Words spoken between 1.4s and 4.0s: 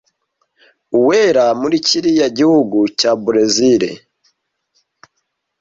muri kiriya gihugu cya Berezile